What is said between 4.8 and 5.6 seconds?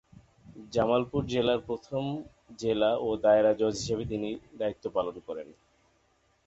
পালন করেন।